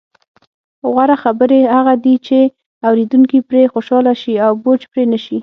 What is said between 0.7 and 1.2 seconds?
غوره